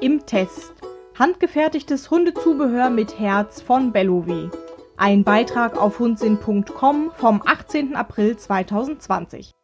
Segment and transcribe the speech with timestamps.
[0.00, 0.72] im Test.
[1.18, 4.50] Handgefertigtes Hundezubehör mit Herz von Bellovi.
[4.96, 7.96] Ein Beitrag auf hundsinn.com vom 18.
[7.96, 9.54] April 2020.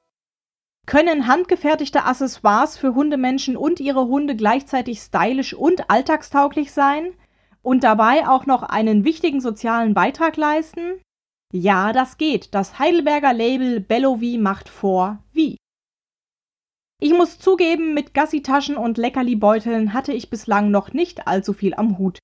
[0.87, 7.15] Können handgefertigte Accessoires für Hundemenschen und ihre Hunde gleichzeitig stylisch und alltagstauglich sein
[7.63, 11.01] und dabei auch noch einen wichtigen sozialen Beitrag leisten?
[11.53, 12.55] Ja, das geht.
[12.55, 15.57] Das Heidelberger Label Bellovi macht vor, wie.
[17.01, 21.99] Ich muss zugeben, mit Gassitaschen und Leckerlibeuteln hatte ich bislang noch nicht allzu viel am
[21.99, 22.19] Hut.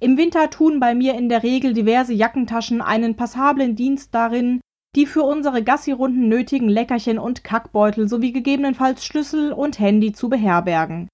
[0.00, 4.60] Im Winter tun bei mir in der Regel diverse Jackentaschen einen passablen Dienst darin,
[4.94, 11.08] die für unsere Gassirunden nötigen Leckerchen und Kackbeutel sowie gegebenenfalls Schlüssel und Handy zu beherbergen.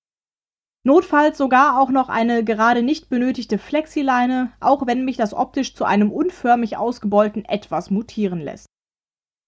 [0.86, 5.84] Notfalls sogar auch noch eine gerade nicht benötigte Flexileine, auch wenn mich das optisch zu
[5.84, 8.66] einem unförmig ausgebeulten Etwas mutieren lässt.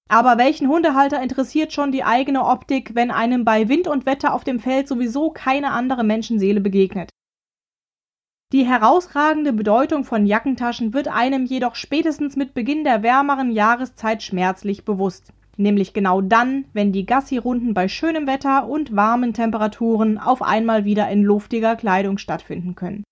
[0.09, 4.45] Aber welchen Hundehalter interessiert schon die eigene Optik, wenn einem bei Wind und Wetter auf
[4.45, 7.11] dem Feld sowieso keine andere Menschenseele begegnet?
[8.53, 14.85] Die herausragende Bedeutung von Jackentaschen wird einem jedoch spätestens mit Beginn der wärmeren Jahreszeit schmerzlich
[14.85, 15.33] bewusst.
[15.57, 21.09] Nämlich genau dann, wenn die Gassi-Runden bei schönem Wetter und warmen Temperaturen auf einmal wieder
[21.09, 23.03] in luftiger Kleidung stattfinden können.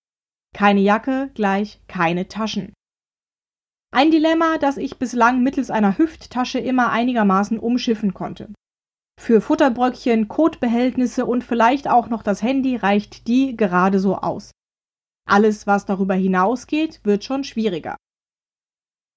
[0.53, 2.71] Keine Jacke gleich keine Taschen.
[3.95, 8.49] Ein Dilemma, das ich bislang mittels einer Hüfttasche immer einigermaßen umschiffen konnte.
[9.17, 14.51] Für Futterbröckchen, Kotbehältnisse und vielleicht auch noch das Handy reicht die gerade so aus.
[15.25, 17.95] Alles, was darüber hinausgeht, wird schon schwieriger.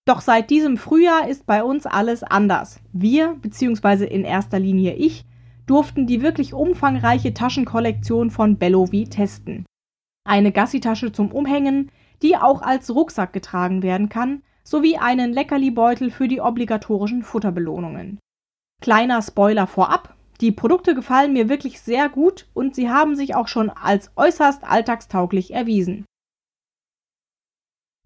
[0.06, 2.78] Doch seit diesem Frühjahr ist bei uns alles anders.
[2.92, 5.26] Wir, beziehungsweise in erster Linie ich,
[5.66, 9.66] durften die wirklich umfangreiche Taschenkollektion von Bellovi testen.
[10.24, 11.90] Eine Gassitasche zum Umhängen,
[12.22, 18.18] die auch als Rucksack getragen werden kann, sowie einen Leckerlibeutel für die obligatorischen Futterbelohnungen.
[18.82, 23.48] Kleiner Spoiler vorab, die Produkte gefallen mir wirklich sehr gut und sie haben sich auch
[23.48, 26.04] schon als äußerst alltagstauglich erwiesen.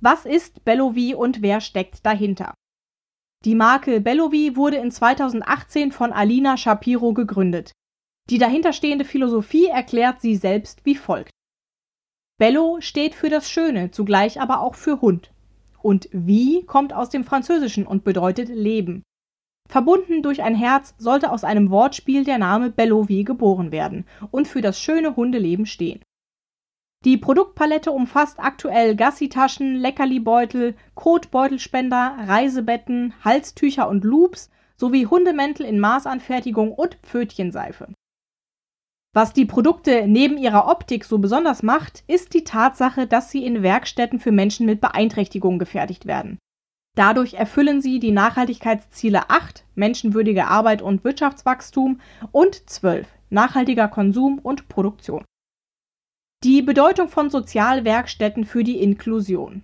[0.01, 2.55] Was ist Bellovi und wer steckt dahinter?
[3.45, 7.73] Die Marke Bellovi wurde in 2018 von Alina Shapiro gegründet.
[8.31, 11.33] Die dahinterstehende Philosophie erklärt sie selbst wie folgt.
[12.39, 15.33] Bello steht für das Schöne, zugleich aber auch für Hund.
[15.83, 19.03] Und wie kommt aus dem Französischen und bedeutet Leben.
[19.69, 24.61] Verbunden durch ein Herz sollte aus einem Wortspiel der Name Bellovie geboren werden und für
[24.61, 26.03] das schöne Hundeleben stehen.
[27.05, 36.73] Die Produktpalette umfasst aktuell Gassitaschen, Leckerlibeutel, Kotbeutelspender, Reisebetten, Halstücher und Loops sowie Hundemäntel in Maßanfertigung
[36.73, 37.89] und Pfötchenseife.
[39.15, 43.63] Was die Produkte neben ihrer Optik so besonders macht, ist die Tatsache, dass sie in
[43.63, 46.39] Werkstätten für Menschen mit Beeinträchtigungen gefertigt werden.
[46.97, 52.01] Dadurch erfüllen sie die Nachhaltigkeitsziele 8 menschenwürdige Arbeit und Wirtschaftswachstum
[52.33, 55.25] und 12 nachhaltiger Konsum und Produktion.
[56.45, 59.63] Die Bedeutung von Sozialwerkstätten für die Inklusion.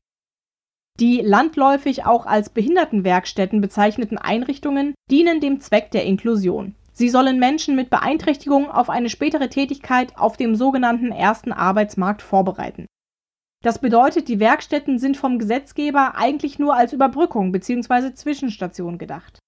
[1.01, 6.75] Die landläufig auch als Behindertenwerkstätten bezeichneten Einrichtungen dienen dem Zweck der Inklusion.
[6.99, 12.87] Sie sollen Menschen mit Beeinträchtigungen auf eine spätere Tätigkeit auf dem sogenannten ersten Arbeitsmarkt vorbereiten.
[13.63, 18.15] Das bedeutet, die Werkstätten sind vom Gesetzgeber eigentlich nur als Überbrückung bzw.
[18.15, 19.39] Zwischenstation gedacht.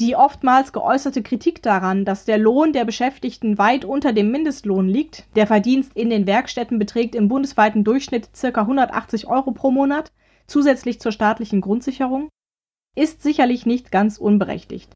[0.00, 5.24] Die oftmals geäußerte Kritik daran, dass der Lohn der Beschäftigten weit unter dem Mindestlohn liegt,
[5.36, 8.48] der Verdienst in den Werkstätten beträgt im bundesweiten Durchschnitt ca.
[8.48, 10.12] 180 Euro pro Monat,
[10.46, 12.28] zusätzlich zur staatlichen Grundsicherung,
[12.94, 14.92] ist sicherlich nicht ganz unberechtigt.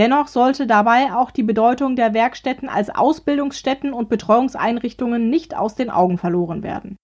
[0.00, 5.90] Dennoch sollte dabei auch die Bedeutung der Werkstätten als Ausbildungsstätten und Betreuungseinrichtungen nicht aus den
[5.90, 6.96] Augen verloren werden.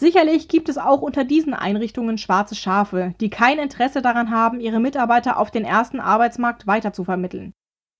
[0.00, 4.80] Sicherlich gibt es auch unter diesen Einrichtungen schwarze Schafe, die kein Interesse daran haben, ihre
[4.80, 7.52] Mitarbeiter auf den ersten Arbeitsmarkt weiterzuvermitteln.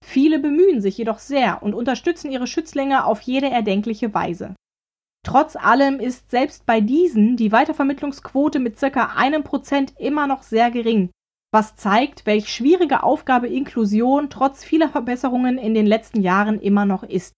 [0.05, 4.57] Viele bemühen sich jedoch sehr und unterstützen ihre Schützlinge auf jede erdenkliche Weise.
[5.25, 10.73] Trotz allem ist selbst bei diesen die Weitervermittlungsquote mit circa einem Prozent immer noch sehr
[10.73, 11.11] gering,
[11.57, 17.03] was zeigt, welch schwierige Aufgabe Inklusion trotz vieler Verbesserungen in den letzten Jahren immer noch
[17.03, 17.33] ist.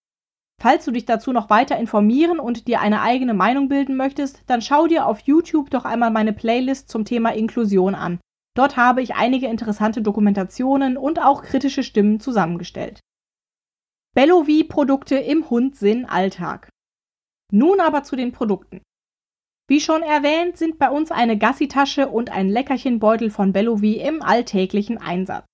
[0.61, 4.61] Falls du dich dazu noch weiter informieren und dir eine eigene Meinung bilden möchtest, dann
[4.61, 8.19] schau dir auf YouTube doch einmal meine Playlist zum Thema Inklusion an.
[8.57, 12.99] Dort habe ich einige interessante Dokumentationen und auch kritische Stimmen zusammengestellt.
[14.17, 16.71] Bellovi-Produkte im Hundsinn Alltag.
[17.53, 18.83] Nun aber zu den Produkten.
[19.71, 24.97] Wie schon erwähnt, sind bei uns eine Gassitasche und ein Leckerchenbeutel von Bellovi im alltäglichen
[24.97, 25.45] Einsatz.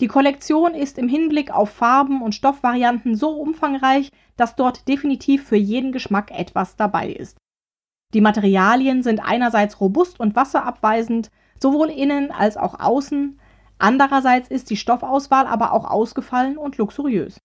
[0.00, 5.56] Die Kollektion ist im Hinblick auf Farben und Stoffvarianten so umfangreich, dass dort definitiv für
[5.56, 7.36] jeden Geschmack etwas dabei ist.
[8.14, 13.38] Die Materialien sind einerseits robust und wasserabweisend, sowohl innen als auch außen,
[13.78, 17.38] andererseits ist die Stoffauswahl aber auch ausgefallen und luxuriös.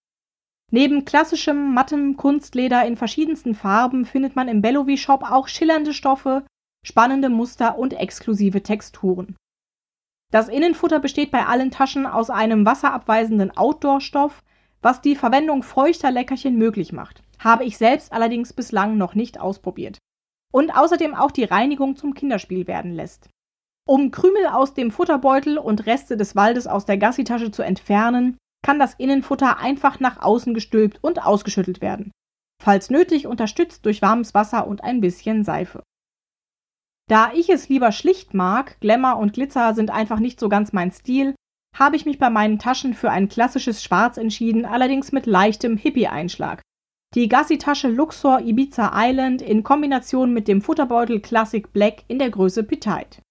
[0.73, 6.47] Neben klassischem mattem Kunstleder in verschiedensten Farben findet man im Bellovi Shop auch schillernde Stoffe,
[6.83, 9.35] spannende Muster und exklusive Texturen.
[10.31, 14.43] Das Innenfutter besteht bei allen Taschen aus einem wasserabweisenden Outdoor-Stoff,
[14.81, 17.21] was die Verwendung feuchter Leckerchen möglich macht.
[17.37, 19.99] Habe ich selbst allerdings bislang noch nicht ausprobiert.
[20.51, 23.29] Und außerdem auch die Reinigung zum Kinderspiel werden lässt.
[23.87, 28.79] Um Krümel aus dem Futterbeutel und Reste des Waldes aus der Gassitasche zu entfernen, kann
[28.79, 32.11] das Innenfutter einfach nach außen gestülpt und ausgeschüttelt werden.
[32.61, 35.83] Falls nötig unterstützt durch warmes Wasser und ein bisschen Seife.
[37.09, 40.91] Da ich es lieber schlicht mag, Glamour und Glitzer sind einfach nicht so ganz mein
[40.91, 41.35] Stil,
[41.75, 46.61] habe ich mich bei meinen Taschen für ein klassisches Schwarz entschieden, allerdings mit leichtem Hippie-Einschlag.
[47.15, 52.63] Die Gassi-Tasche Luxor Ibiza Island in Kombination mit dem Futterbeutel Classic Black in der Größe
[52.63, 53.21] Petite.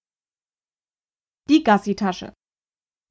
[1.49, 2.33] Die Gassi-Tasche.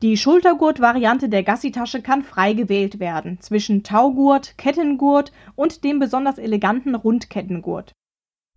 [0.01, 6.95] Die Schultergurt-Variante der Gassi-Tasche kann frei gewählt werden zwischen Taugurt, Kettengurt und dem besonders eleganten
[6.95, 7.93] Rundkettengurt.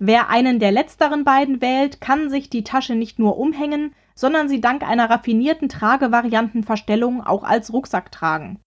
[0.01, 4.63] Wer einen der letzteren beiden wählt, kann sich die Tasche nicht nur umhängen, sondern sie
[4.63, 8.61] dank einer raffinierten Tragevariantenverstellung auch als Rucksack tragen.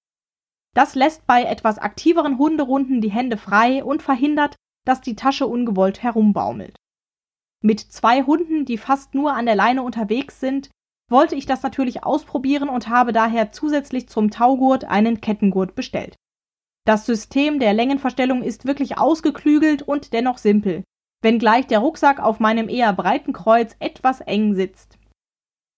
[0.75, 6.03] Das lässt bei etwas aktiveren Hunderunden die Hände frei und verhindert, dass die Tasche ungewollt
[6.03, 6.75] herumbaumelt.
[7.63, 10.69] Mit zwei Hunden, die fast nur an der Leine unterwegs sind,
[11.09, 16.15] wollte ich das natürlich ausprobieren und habe daher zusätzlich zum Taugurt einen Kettengurt bestellt.
[16.85, 20.83] Das System der Längenverstellung ist wirklich ausgeklügelt und dennoch simpel
[21.21, 24.97] wenngleich der Rucksack auf meinem eher breiten Kreuz etwas eng sitzt.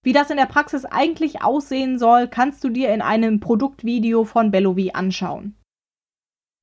[0.04, 4.52] Wie das in der Praxis eigentlich aussehen soll, kannst du dir in einem Produktvideo von
[4.52, 5.56] Bellovi anschauen.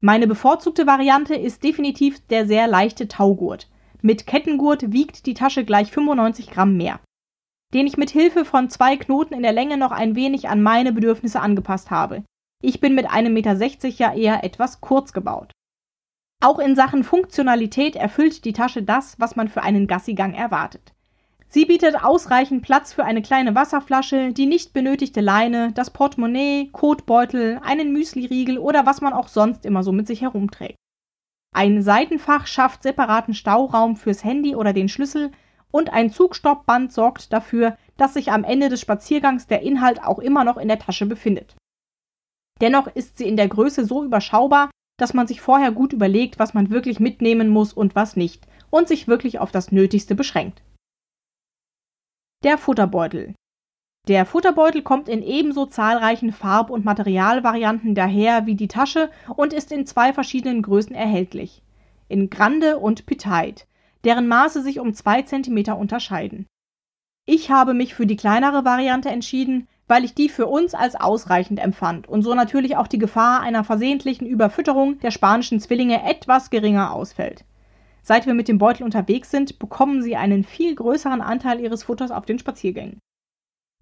[0.00, 3.68] Meine bevorzugte Variante ist definitiv der sehr leichte Taugurt.
[4.02, 7.00] Mit Kettengurt wiegt die Tasche gleich 95 Gramm mehr,
[7.76, 10.94] den ich mit Hilfe von zwei Knoten in der Länge noch ein wenig an meine
[10.94, 12.24] Bedürfnisse angepasst habe.
[12.62, 15.52] Ich bin mit einem Meter ja eher etwas kurz gebaut.
[16.42, 20.94] Auch in Sachen Funktionalität erfüllt die Tasche das, was man für einen Gassigang erwartet.
[21.48, 27.60] Sie bietet ausreichend Platz für eine kleine Wasserflasche, die nicht benötigte Leine, das Portemonnaie, Kotbeutel,
[27.62, 30.76] einen Müsliriegel oder was man auch sonst immer so mit sich herumträgt.
[31.54, 35.30] Ein Seitenfach schafft separaten Stauraum fürs Handy oder den Schlüssel
[35.76, 40.42] und ein Zugstoppband sorgt dafür, dass sich am Ende des Spaziergangs der Inhalt auch immer
[40.42, 41.54] noch in der Tasche befindet.
[42.62, 46.54] Dennoch ist sie in der Größe so überschaubar, dass man sich vorher gut überlegt, was
[46.54, 50.62] man wirklich mitnehmen muss und was nicht und sich wirklich auf das Nötigste beschränkt.
[52.42, 53.34] Der Futterbeutel.
[54.08, 59.72] Der Futterbeutel kommt in ebenso zahlreichen Farb- und Materialvarianten daher wie die Tasche und ist
[59.72, 61.62] in zwei verschiedenen Größen erhältlich.
[62.08, 63.66] In Grande und Petite,
[64.04, 66.46] deren Maße sich um zwei Zentimeter unterscheiden.
[67.26, 71.58] Ich habe mich für die kleinere Variante entschieden, weil ich die für uns als ausreichend
[71.58, 76.92] empfand und so natürlich auch die Gefahr einer versehentlichen Überfütterung der spanischen Zwillinge etwas geringer
[76.92, 77.44] ausfällt.
[78.02, 82.12] Seit wir mit dem Beutel unterwegs sind, bekommen sie einen viel größeren Anteil ihres Futters
[82.12, 83.00] auf den Spaziergängen.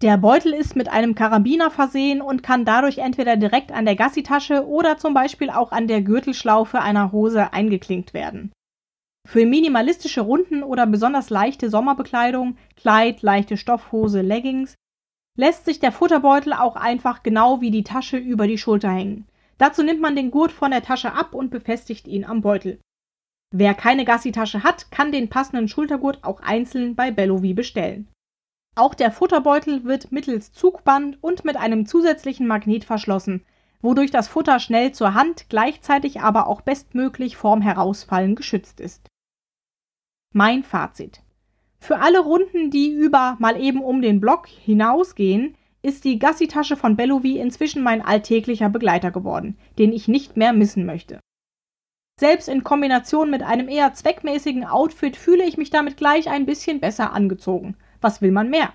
[0.01, 4.67] Der Beutel ist mit einem Karabiner versehen und kann dadurch entweder direkt an der Gassitasche
[4.67, 8.51] oder zum Beispiel auch an der Gürtelschlaufe einer Hose eingeklinkt werden.
[9.25, 14.75] Für minimalistische Runden oder besonders leichte Sommerbekleidung, Kleid, leichte Stoffhose, Leggings
[15.35, 19.27] lässt sich der Futterbeutel auch einfach genau wie die Tasche über die Schulter hängen.
[19.57, 22.79] Dazu nimmt man den Gurt von der Tasche ab und befestigt ihn am Beutel.
[23.51, 28.07] Wer keine Gassi-Tasche hat, kann den passenden Schultergurt auch einzeln bei Bellovi bestellen.
[28.75, 33.43] Auch der Futterbeutel wird mittels Zugband und mit einem zusätzlichen Magnet verschlossen,
[33.81, 39.09] wodurch das Futter schnell zur Hand, gleichzeitig aber auch bestmöglich vorm Herausfallen geschützt ist.
[40.37, 41.21] Mein Fazit.
[41.79, 46.97] Für alle Runden, die über mal eben um den Block hinausgehen, ist die Gassi-Tasche von
[46.97, 51.21] Bellovi inzwischen mein alltäglicher Begleiter geworden, den ich nicht mehr missen möchte.
[52.19, 56.81] Selbst in Kombination mit einem eher zweckmäßigen Outfit fühle ich mich damit gleich ein bisschen
[56.81, 57.77] besser angezogen.
[58.01, 58.73] Was will man mehr?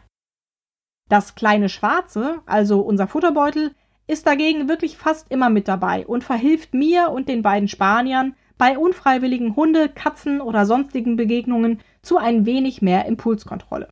[1.10, 3.74] Das kleine Schwarze, also unser Futterbeutel,
[4.06, 8.76] ist dagegen wirklich fast immer mit dabei und verhilft mir und den beiden Spaniern bei
[8.76, 13.88] unfreiwilligen Hunde, Katzen oder sonstigen Begegnungen zu ein wenig mehr Impulskontrolle.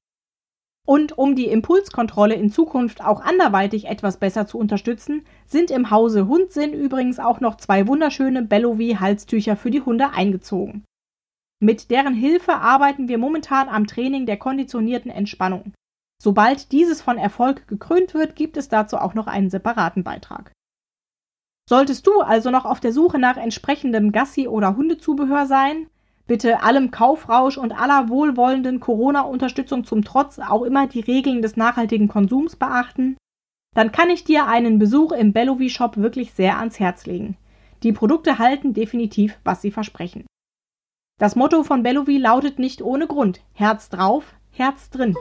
[0.87, 6.29] Und um die Impulskontrolle in Zukunft auch anderweitig etwas besser zu unterstützen, sind im Hause
[6.29, 10.85] Hundsinn übrigens auch noch zwei wunderschöne Bellovi-Halstücher für die Hunde eingezogen.
[11.61, 15.73] Mit deren Hilfe arbeiten wir momentan am Training der konditionierten Entspannung.
[16.23, 20.53] Sobald dieses von Erfolg gekrönt wird, gibt es dazu auch noch einen separaten Beitrag.
[21.69, 25.91] Solltest du also noch auf der Suche nach entsprechendem Gassi- oder Hundezubehör sein,
[26.27, 32.09] bitte allem Kaufrausch und aller wohlwollenden Corona-Unterstützung zum Trotz auch immer die Regeln des nachhaltigen
[32.09, 33.19] Konsums beachten,
[33.75, 37.37] dann kann ich dir einen Besuch im Bellovi Shop wirklich sehr ans Herz legen.
[37.83, 40.25] Die Produkte halten definitiv, was sie versprechen.
[41.21, 45.15] Das Motto von Bellovi lautet nicht ohne Grund Herz drauf, Herz drin.